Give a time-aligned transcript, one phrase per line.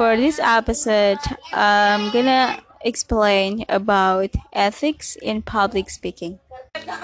[0.00, 1.20] For this episode,
[1.52, 6.38] I'm gonna explain about ethics in public speaking.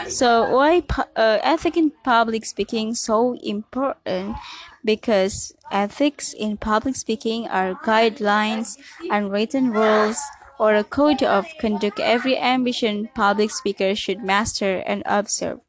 [0.08, 0.82] So why
[1.14, 4.36] uh, ethics in public speaking so important?
[4.82, 10.16] Because ethics in public speaking are guidelines, unwritten rules,
[10.58, 15.60] or a code of conduct every ambition public speaker should master and observe.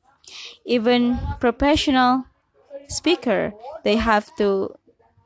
[0.64, 2.24] Even professional
[2.88, 3.52] speaker,
[3.84, 4.80] they have to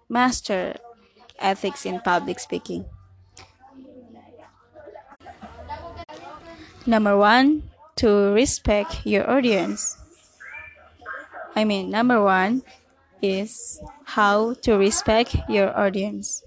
[0.09, 0.81] master
[1.42, 2.86] ethics in public speaking.
[6.86, 9.98] Number one, to respect your audience.
[11.56, 12.64] I mean, number one
[13.21, 16.43] is how to respect your audience.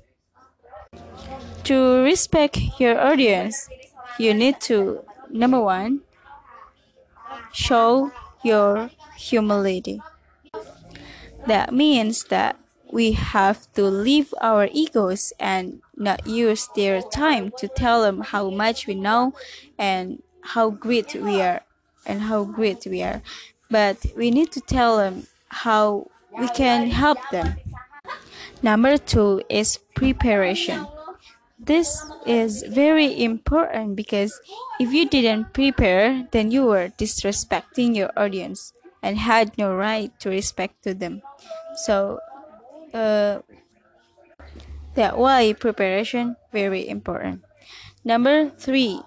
[1.65, 3.69] To respect your audience,
[4.19, 6.01] you need to, number one,
[7.53, 8.11] show
[8.43, 10.03] your humility.
[11.47, 12.59] That means that
[12.95, 18.49] we have to leave our egos and not use their time to tell them how
[18.51, 19.35] much we know
[19.77, 21.61] and how great we are
[22.07, 23.21] and how great we are.
[23.69, 26.07] But we need to tell them how
[26.39, 27.57] we can help them.
[28.63, 30.87] Number two is preparation.
[31.59, 34.41] This is very important because
[34.79, 40.31] if you didn't prepare, then you were disrespecting your audience and had no right to
[40.31, 41.23] respect to them.
[41.75, 42.21] So
[42.95, 43.43] uh,
[44.95, 47.43] that why preparation very important.
[48.05, 49.03] Number three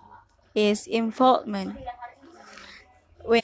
[0.53, 1.77] is involvement.
[3.23, 3.41] When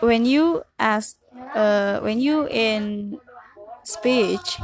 [0.00, 1.16] when you ask
[1.54, 3.20] uh, when you in
[3.84, 4.58] speech,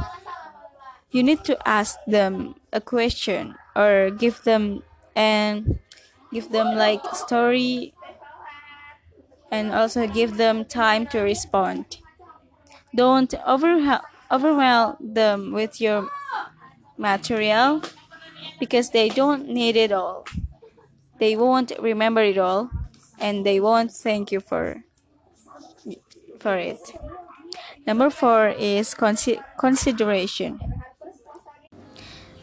[1.11, 4.83] you need to ask them a question or give them
[5.15, 5.79] and
[6.33, 7.93] give them like story
[9.51, 11.97] and also give them time to respond.
[12.95, 16.09] Don't overwhelm overwhelm them with your
[16.97, 17.81] material
[18.59, 20.25] because they don't need it all.
[21.19, 22.71] They won't remember it all
[23.19, 24.83] and they won't thank you for
[26.39, 26.79] for it.
[27.85, 30.59] Number 4 is consi- consideration.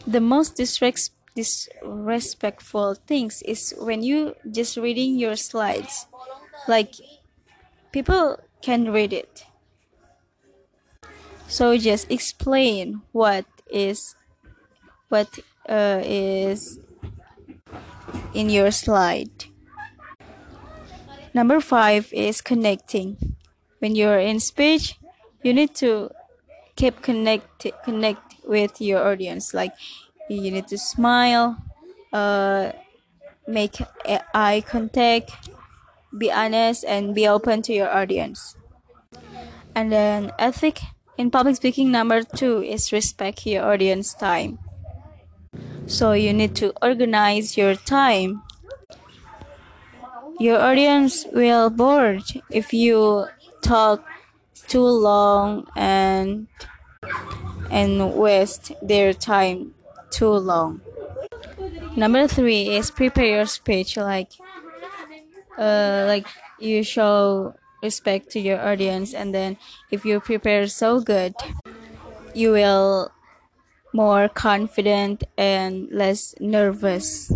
[0.07, 6.07] The most disres- disrespectful things is when you just reading your slides.
[6.67, 6.93] Like
[7.91, 9.45] people can read it.
[11.47, 14.15] So just explain what is
[15.09, 16.79] what uh, is
[18.33, 19.45] in your slide.
[21.33, 23.37] Number five is connecting.
[23.79, 24.99] When you're in speech,
[25.43, 26.11] you need to
[26.75, 29.53] keep connect connect with your audience.
[29.53, 29.71] Like
[30.29, 31.63] you need to smile,
[32.11, 32.71] uh,
[33.47, 33.79] make
[34.33, 35.31] eye contact,
[36.17, 38.57] be honest, and be open to your audience.
[39.75, 40.81] And then ethic
[41.17, 44.59] in public speaking, number two is respect your audience time.
[45.87, 48.43] So you need to organize your time.
[50.39, 53.25] Your audience will bored if you
[53.61, 54.05] talk
[54.67, 56.47] too long and
[57.71, 59.73] and waste their time
[60.11, 60.81] too long.
[61.95, 64.31] Number three is prepare your speech like
[65.57, 66.27] uh, like
[66.59, 69.57] you show respect to your audience and then
[69.91, 71.33] if you prepare so good
[72.33, 73.11] you will
[73.93, 77.31] more confident and less nervous.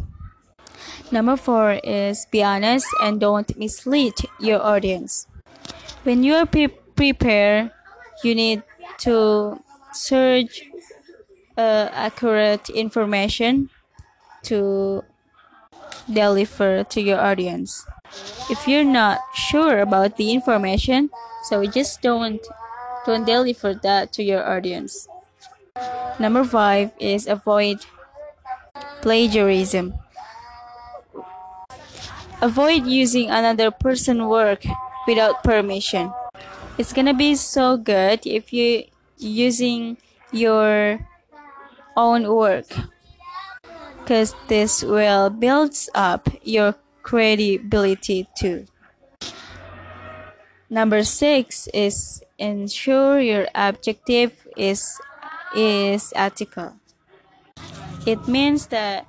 [1.11, 5.27] Number four is be honest and don't mislead your audience.
[6.03, 7.71] When you are pre- prepared
[8.23, 8.63] you need
[8.99, 9.59] to
[9.93, 10.61] search
[11.57, 13.69] uh, accurate information
[14.43, 15.03] to
[16.11, 17.85] deliver to your audience
[18.51, 21.09] if you're not sure about the information
[21.47, 22.43] so just don't
[23.05, 25.07] don't deliver that to your audience.
[26.19, 27.81] Number five is avoid
[29.01, 29.95] plagiarism.
[32.41, 34.65] Avoid using another person's work
[35.07, 36.13] without permission.
[36.77, 38.85] It's gonna be so good if you
[39.17, 39.97] using
[40.31, 40.99] your
[41.97, 42.67] own work
[44.01, 48.65] because this will builds up your credibility too.
[50.69, 54.99] Number six is ensure your objective is
[55.55, 56.75] is ethical.
[58.05, 59.05] It means that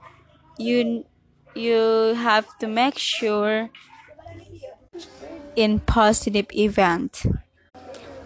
[0.59, 1.05] you
[1.55, 3.71] you have to make sure
[5.55, 7.23] in positive event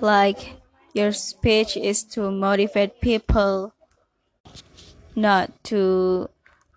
[0.01, 0.55] like
[0.95, 3.75] your speech is to motivate people
[5.15, 6.29] not to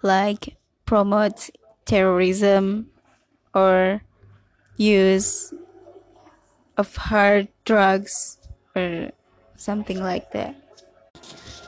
[0.01, 1.49] like promote
[1.89, 2.85] terrorism
[3.55, 4.01] or
[4.77, 5.51] use
[6.77, 8.37] of hard drugs
[8.75, 9.09] or
[9.57, 10.55] something like that.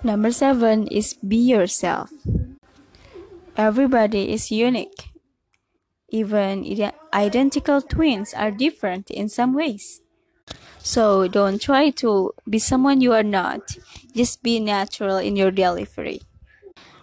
[0.04, 2.14] Number seven is be yourself.
[3.58, 5.10] Everybody is unique.
[6.10, 6.66] Even
[7.14, 10.02] identical twins are different in some ways.
[10.80, 13.78] So don't try to be someone you are not.
[14.16, 16.22] Just be natural in your delivery.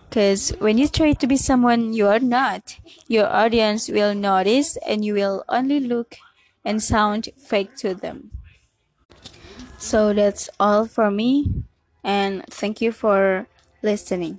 [0.08, 2.78] Because when you try to be someone you are not,
[3.08, 6.16] your audience will notice and you will only look
[6.64, 8.31] and sound fake to them.
[9.78, 11.64] So that's all for me,
[12.02, 13.46] and thank you for
[13.82, 14.38] listening.